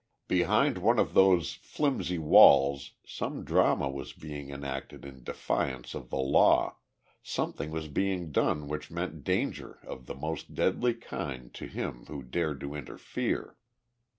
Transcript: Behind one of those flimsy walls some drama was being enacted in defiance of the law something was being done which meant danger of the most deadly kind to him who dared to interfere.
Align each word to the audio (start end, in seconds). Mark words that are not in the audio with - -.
Behind 0.27 0.79
one 0.79 0.97
of 0.97 1.13
those 1.13 1.53
flimsy 1.53 2.17
walls 2.17 2.93
some 3.05 3.45
drama 3.45 3.87
was 3.87 4.13
being 4.13 4.49
enacted 4.49 5.05
in 5.05 5.23
defiance 5.23 5.93
of 5.93 6.09
the 6.09 6.17
law 6.17 6.77
something 7.21 7.69
was 7.69 7.87
being 7.87 8.31
done 8.31 8.67
which 8.67 8.89
meant 8.89 9.23
danger 9.23 9.77
of 9.83 10.07
the 10.07 10.15
most 10.15 10.55
deadly 10.55 10.95
kind 10.95 11.53
to 11.53 11.67
him 11.67 12.05
who 12.07 12.23
dared 12.23 12.59
to 12.61 12.73
interfere. 12.73 13.57